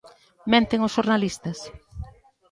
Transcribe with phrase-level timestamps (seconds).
[0.51, 1.57] ¿Menten os xornalistas?